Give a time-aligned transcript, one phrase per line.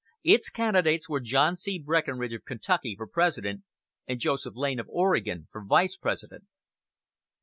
[0.23, 1.77] Its candidates were John C.
[1.77, 3.61] Breckinridge of Kentucky for President,
[4.07, 6.45] and Joseph Lane of Oregon for Vice President.